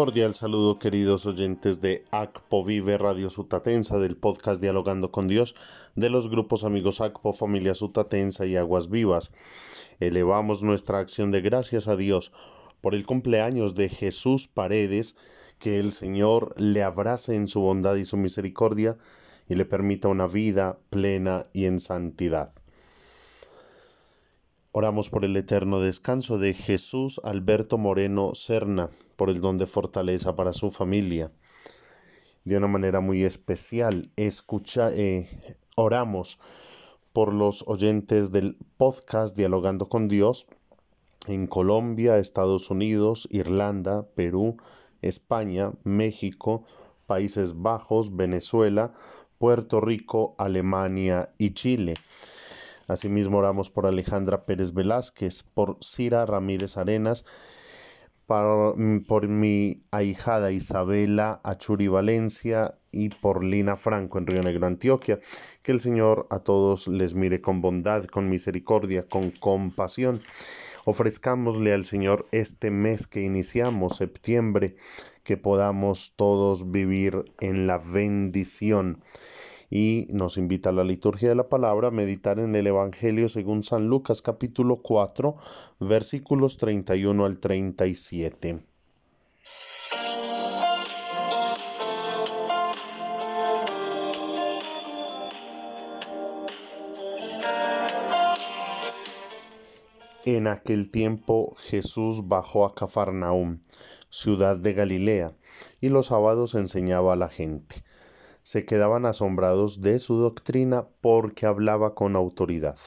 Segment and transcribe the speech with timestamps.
[0.00, 5.54] cordial saludo queridos oyentes de ACPO Vive Radio Sutatensa del podcast Dialogando con Dios
[5.94, 9.30] de los grupos amigos ACPO Familia Sutatensa y Aguas Vivas.
[10.00, 12.32] Elevamos nuestra acción de gracias a Dios
[12.80, 15.18] por el cumpleaños de Jesús Paredes,
[15.58, 18.96] que el Señor le abrace en su bondad y su misericordia
[19.50, 22.54] y le permita una vida plena y en santidad.
[24.72, 30.36] Oramos por el eterno descanso de Jesús Alberto Moreno Serna, por el don de fortaleza
[30.36, 31.32] para su familia.
[32.44, 35.28] De una manera muy especial, escucha, eh,
[35.74, 36.38] oramos
[37.12, 40.46] por los oyentes del podcast Dialogando con Dios
[41.26, 44.56] en Colombia, Estados Unidos, Irlanda, Perú,
[45.02, 46.64] España, México,
[47.06, 48.94] Países Bajos, Venezuela,
[49.36, 51.94] Puerto Rico, Alemania y Chile.
[52.90, 57.24] Asimismo oramos por Alejandra Pérez Velázquez, por Cira Ramírez Arenas,
[58.26, 65.20] mm, por, mi ahijada Isabela Achuri Valencia y por Lina Franco en Río Negro, Antioquia.
[65.62, 70.20] Que el Señor a todos les mire con bondad, con misericordia, con compasión.
[70.84, 74.74] Ofrezcámosle al Señor este mes que iniciamos, septiembre,
[75.22, 79.00] que podamos todos vivir en la bendición
[79.70, 83.62] y nos invita a la liturgia de la palabra a meditar en el Evangelio según
[83.62, 85.36] San Lucas capítulo 4
[85.78, 88.64] versículos 31 al 37.
[100.26, 103.60] En aquel tiempo Jesús bajó a Cafarnaúm,
[104.10, 105.32] ciudad de Galilea,
[105.80, 107.82] y los sábados enseñaba a la gente
[108.42, 112.78] se quedaban asombrados de su doctrina porque hablaba con autoridad.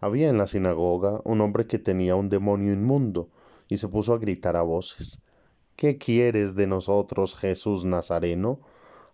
[0.00, 3.28] Había en la sinagoga un hombre que tenía un demonio inmundo
[3.68, 5.22] y se puso a gritar a voces
[5.76, 8.60] ¿Qué quieres de nosotros, Jesús Nazareno?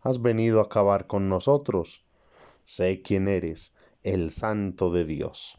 [0.01, 2.05] Has venido a acabar con nosotros.
[2.63, 3.75] Sé quién eres,
[4.05, 5.59] el santo de Dios.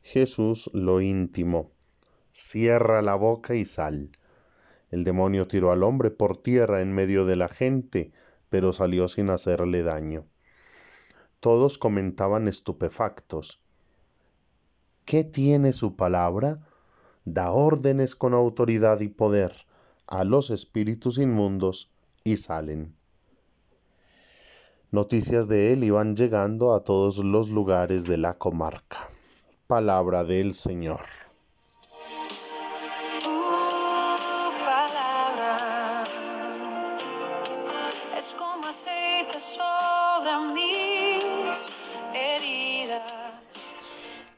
[0.00, 1.72] Jesús lo intimó.
[2.32, 4.12] Cierra la boca y sal.
[4.90, 8.10] El demonio tiró al hombre por tierra en medio de la gente,
[8.54, 10.28] pero salió sin hacerle daño.
[11.40, 13.60] Todos comentaban estupefactos.
[15.04, 16.60] ¿Qué tiene su palabra?
[17.24, 19.52] Da órdenes con autoridad y poder
[20.06, 21.90] a los espíritus inmundos
[22.22, 22.94] y salen.
[24.92, 29.08] Noticias de él iban llegando a todos los lugares de la comarca.
[29.66, 31.00] Palabra del Señor.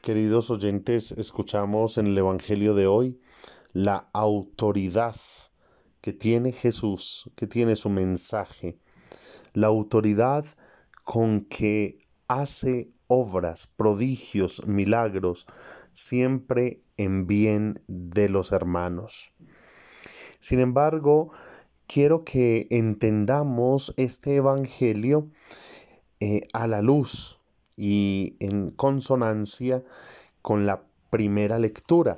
[0.07, 3.19] Queridos oyentes, escuchamos en el Evangelio de hoy
[3.73, 5.17] la autoridad
[5.99, 8.77] que tiene Jesús, que tiene su mensaje,
[9.53, 10.45] la autoridad
[11.03, 15.45] con que hace obras, prodigios, milagros,
[15.91, 19.33] siempre en bien de los hermanos.
[20.39, 21.33] Sin embargo,
[21.85, 25.29] quiero que entendamos este Evangelio
[26.21, 27.36] eh, a la luz
[27.77, 29.83] y en consonancia
[30.41, 32.17] con la primera lectura,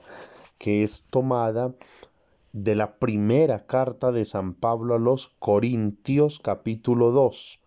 [0.58, 1.76] que es tomada
[2.54, 7.60] de la primera carta de San Pablo a los Corintios capítulo 2,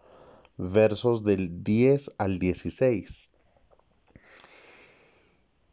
[0.56, 3.30] versos del 10 al 16.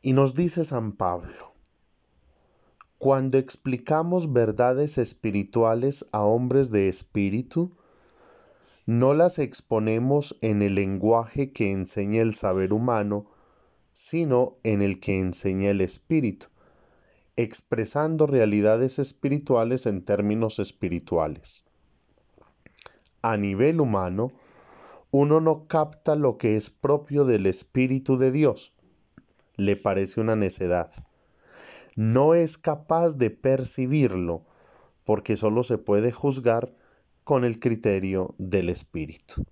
[0.02, 1.54] Y nos dice San Pablo,
[2.98, 7.72] cuando explicamos verdades espirituales a hombres de espíritu,
[8.90, 13.28] no las exponemos en el lenguaje que enseña el saber humano,
[13.94, 16.48] sino en el que enseña el espíritu,
[17.36, 21.66] expresando realidades espirituales en términos espirituales.
[23.22, 24.32] A nivel humano,
[25.12, 28.74] uno no capta lo que es propio del Espíritu de Dios.
[29.56, 30.92] Le parece una necedad.
[31.96, 34.48] No es capaz de percibirlo,
[35.04, 36.74] porque solo se puede juzgar
[37.30, 39.46] con el criterio del espíritu.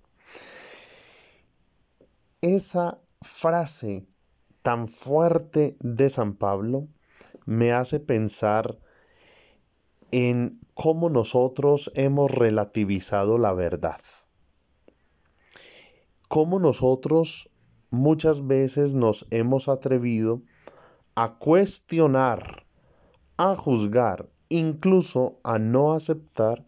[2.40, 4.04] Esa frase
[4.62, 6.88] tan fuerte de San Pablo
[7.46, 8.80] me hace pensar
[10.10, 14.00] en cómo nosotros hemos relativizado la verdad.
[16.26, 17.48] Cómo nosotros
[17.90, 20.42] muchas veces nos hemos atrevido
[21.14, 22.66] a cuestionar,
[23.36, 26.64] a juzgar, incluso a no aceptar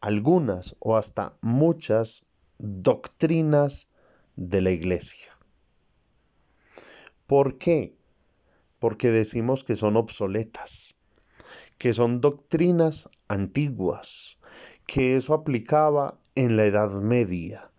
[0.00, 2.26] algunas o hasta muchas
[2.58, 3.90] doctrinas
[4.36, 5.32] de la iglesia.
[7.26, 7.96] ¿Por qué?
[8.78, 11.00] Porque decimos que son obsoletas,
[11.78, 14.38] que son doctrinas antiguas,
[14.86, 17.70] que eso aplicaba en la Edad Media,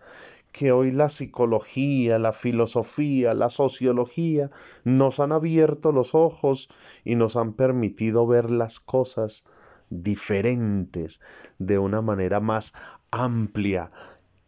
[0.51, 4.49] que hoy la psicología, la filosofía, la sociología
[4.83, 6.69] nos han abierto los ojos
[7.05, 9.45] y nos han permitido ver las cosas
[9.89, 11.21] diferentes,
[11.59, 12.73] de una manera más
[13.11, 13.91] amplia,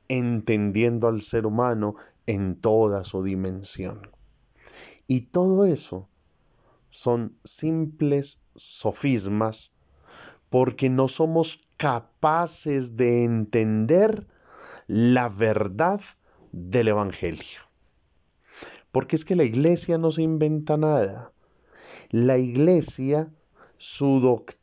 [0.08, 1.96] entendiendo al ser humano
[2.26, 4.10] en toda su dimensión.
[5.08, 6.08] Y todo eso
[6.90, 9.76] son simples sofismas
[10.50, 14.28] porque no somos capaces de entender
[14.88, 16.02] la verdad
[16.52, 17.62] del Evangelio.
[18.92, 21.32] Porque es que la iglesia no se inventa nada.
[22.10, 23.32] La iglesia,
[23.78, 24.59] su doctrina,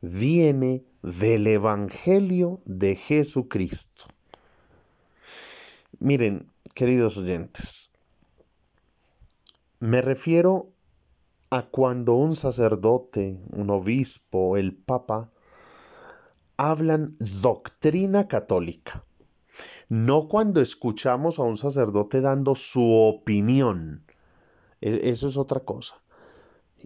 [0.00, 4.04] viene del Evangelio de Jesucristo.
[6.00, 7.90] Miren, queridos oyentes,
[9.78, 10.72] me refiero
[11.50, 15.30] a cuando un sacerdote, un obispo, el papa,
[16.56, 19.04] hablan doctrina católica.
[19.88, 24.04] No cuando escuchamos a un sacerdote dando su opinión.
[24.80, 26.00] E, eso es otra cosa.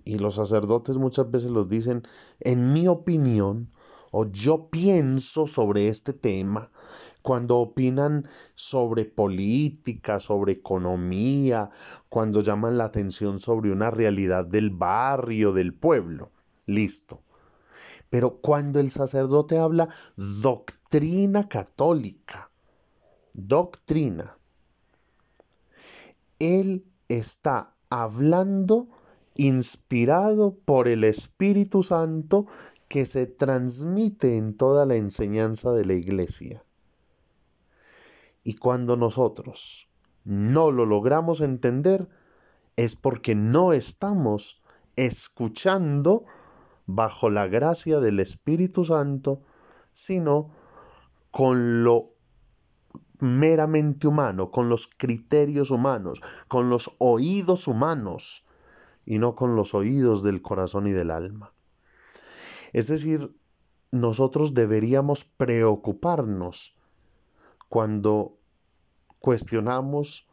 [0.04, 2.02] Y los sacerdotes muchas veces los dicen,
[2.40, 3.70] en mi opinión,
[4.10, 6.70] o yo pienso sobre este tema,
[7.22, 11.70] cuando opinan sobre política, sobre economía,
[12.08, 16.30] cuando llaman la atención sobre una realidad del barrio, del pueblo.
[16.66, 17.22] Listo.
[18.10, 22.50] Pero cuando el sacerdote habla doctrina católica,
[23.32, 24.38] doctrina,
[26.38, 28.88] él está hablando
[29.34, 32.46] inspirado por el Espíritu Santo
[32.88, 36.62] que se transmite en toda la enseñanza de la iglesia.
[38.44, 39.88] Y cuando nosotros
[40.24, 42.08] no lo logramos entender,
[42.76, 44.62] es porque no estamos
[44.96, 46.24] escuchando
[46.86, 49.40] bajo la gracia del Espíritu Santo,
[49.92, 50.50] sino
[51.30, 52.10] con lo
[53.18, 58.43] meramente humano, con los criterios humanos, con los oídos humanos,
[59.06, 61.52] y no con los oídos del corazón y del alma.
[62.72, 63.36] Es decir,
[63.92, 66.76] nosotros deberíamos preocuparnos
[67.68, 68.36] cuando
[69.18, 70.26] cuestionamos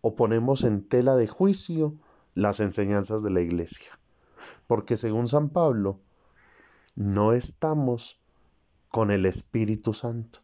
[0.00, 1.94] o ponemos en tela de juicio
[2.34, 3.98] las enseñanzas de la iglesia.
[4.66, 6.00] Porque según San Pablo,
[6.94, 8.20] no estamos
[8.88, 10.40] con el Espíritu Santo.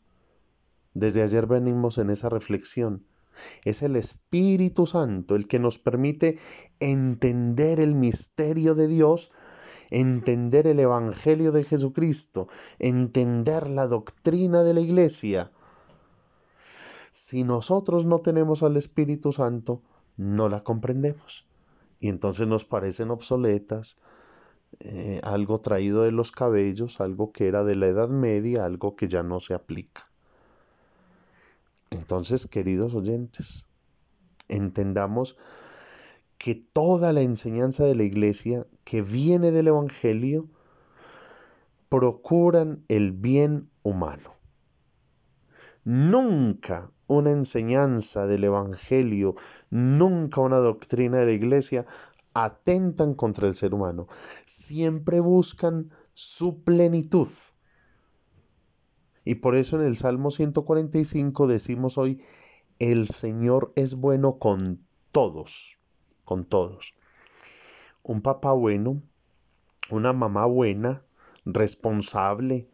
[0.95, 3.05] Desde ayer venimos en esa reflexión.
[3.65, 6.39] Es el Espíritu Santo el que nos permite
[6.81, 9.31] entender el misterio de Dios,
[9.91, 12.49] entender el Evangelio de Jesucristo,
[12.79, 15.51] entender la doctrina de la Iglesia.
[17.11, 19.83] Si nosotros no tenemos al Espíritu Santo,
[20.17, 21.47] no la comprendemos.
[22.01, 23.97] Y entonces nos parecen obsoletas,
[24.81, 29.09] eh, algo traído de los cabellos, algo que era de la Edad Media, algo que
[29.09, 30.05] ya no se aplica.
[31.91, 33.67] Entonces, queridos oyentes,
[34.49, 35.37] entendamos
[36.39, 40.49] que toda la enseñanza de la iglesia que viene del Evangelio
[41.89, 44.35] procuran el bien humano.
[45.85, 49.35] Nunca una enseñanza del Evangelio,
[49.71, 51.87] nunca una doctrina de la iglesia
[52.35, 54.07] atentan contra el ser humano.
[54.45, 57.29] Siempre buscan su plenitud.
[59.29, 62.19] Y por eso en el Salmo 145 decimos hoy,
[62.79, 64.83] el Señor es bueno con
[65.13, 65.77] todos,
[66.25, 66.95] con todos.
[68.03, 69.03] Un papá bueno,
[69.91, 71.03] una mamá buena,
[71.45, 72.71] responsable,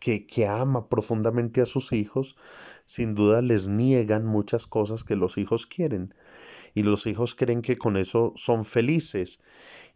[0.00, 2.36] que, que ama profundamente a sus hijos,
[2.92, 6.12] sin duda les niegan muchas cosas que los hijos quieren.
[6.74, 9.42] Y los hijos creen que con eso son felices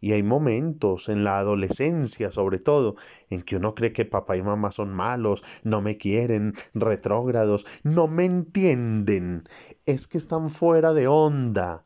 [0.01, 2.95] y hay momentos en la adolescencia, sobre todo,
[3.29, 8.07] en que uno cree que papá y mamá son malos, no me quieren, retrógrados, no
[8.07, 9.43] me entienden,
[9.85, 11.85] es que están fuera de onda.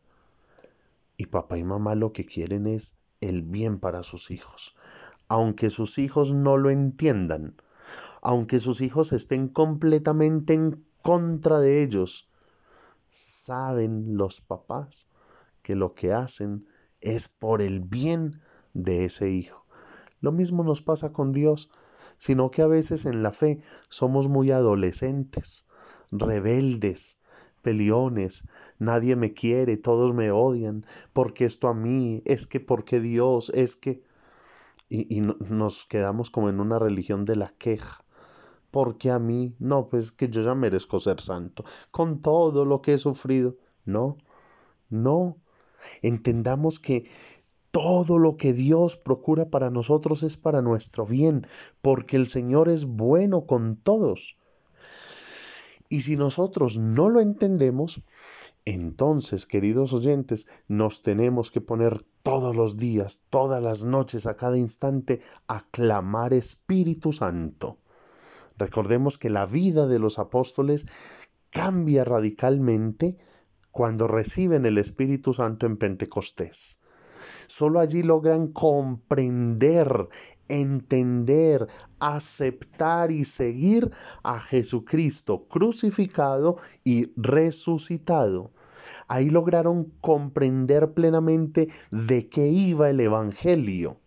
[1.18, 4.75] Y papá y mamá lo que quieren es el bien para sus hijos,
[5.27, 7.56] aunque sus hijos no lo entiendan,
[8.22, 12.29] aunque sus hijos estén completamente en contra de ellos,
[13.10, 15.08] saben los papás
[15.62, 16.67] que lo que hacen
[17.01, 18.41] es por el bien
[18.74, 19.65] de ese hijo.
[20.22, 21.72] Lo mismo nos pasa con Dios,
[22.17, 25.67] sino que a veces en la fe somos muy adolescentes,
[26.12, 27.20] rebeldes,
[27.62, 28.48] peliones,
[28.79, 33.75] nadie me quiere, todos me odian, porque esto a mí, es que porque Dios, es
[33.75, 34.03] que...
[34.89, 38.00] Y, y nos quedamos como en una religión de la queja.
[38.71, 42.93] Porque a mí, no, pues que yo ya merezco ser santo, con todo lo que
[42.93, 43.57] he sufrido.
[43.85, 44.17] No,
[44.89, 45.37] no,
[46.01, 47.09] Entendamos que
[47.71, 51.47] todo lo que Dios procura para nosotros es para nuestro bien,
[51.81, 54.37] porque el Señor es bueno con todos.
[55.89, 58.01] Y si nosotros no lo entendemos,
[58.63, 64.57] entonces, queridos oyentes, nos tenemos que poner todos los días, todas las noches, a cada
[64.57, 67.80] instante, a clamar Espíritu Santo.
[68.58, 70.86] Recordemos que la vida de los apóstoles
[71.50, 73.17] cambia radicalmente
[73.72, 76.81] cuando reciben el Espíritu Santo en Pentecostés.
[77.48, 80.10] Solo allí logran comprender,
[80.48, 81.67] entender,
[82.00, 83.91] aceptar y seguir
[84.24, 88.53] a Jesucristo crucificado y resucitado.
[89.08, 94.00] Ahí lograron comprender plenamente de qué iba el Evangelio.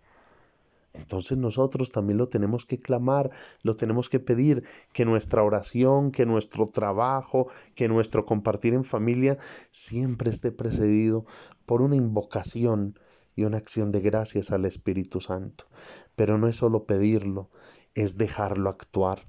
[0.94, 3.30] Entonces nosotros también lo tenemos que clamar,
[3.62, 9.36] lo tenemos que pedir, que nuestra oración, que nuestro trabajo, que nuestro compartir en familia
[9.72, 11.26] siempre esté precedido
[11.66, 12.98] por una invocación
[13.34, 15.66] y una acción de gracias al Espíritu Santo.
[16.14, 17.50] Pero no es solo pedirlo,
[17.94, 19.26] es dejarlo actuar.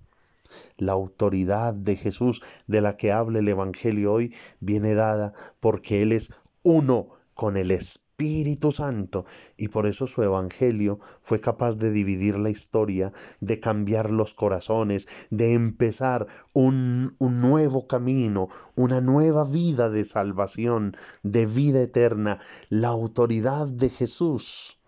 [0.78, 6.12] La autoridad de Jesús de la que habla el Evangelio hoy viene dada porque Él
[6.12, 9.26] es uno con el Espíritu Espíritu Santo
[9.58, 15.10] y por eso su Evangelio fue capaz de dividir la historia, de cambiar los corazones,
[15.32, 22.88] de empezar un, un nuevo camino, una nueva vida de salvación, de vida eterna, la
[22.88, 24.80] autoridad de Jesús,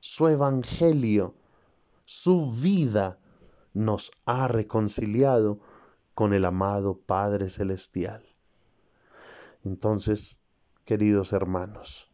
[0.00, 1.34] su Evangelio,
[2.04, 3.18] su vida
[3.72, 5.58] nos ha reconciliado
[6.14, 8.26] con el amado Padre Celestial.
[9.64, 10.38] Entonces,
[10.84, 12.07] queridos hermanos,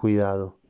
[0.00, 0.60] Cuidado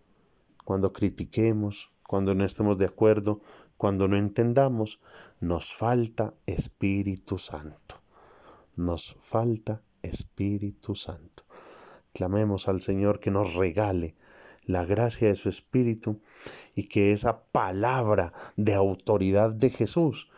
[0.64, 3.42] cuando critiquemos, cuando no estemos de acuerdo,
[3.76, 5.02] cuando no entendamos,
[5.38, 8.00] nos falta Espíritu Santo.
[8.74, 11.44] Nos falta Espíritu Santo.
[12.14, 14.16] Clamemos al Señor que nos regale
[14.64, 16.22] la gracia de su Espíritu
[16.74, 20.30] y que esa palabra de autoridad de Jesús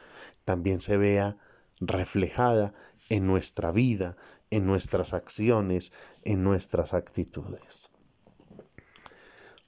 [0.43, 1.39] también se vea
[1.81, 2.75] reflejada
[3.09, 4.17] en nuestra vida,
[4.51, 5.93] en nuestras acciones,
[6.25, 7.93] en nuestras actitudes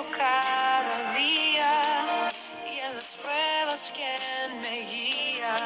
[0.00, 2.30] Cada día
[2.66, 5.56] y en las pruebas quien me guía.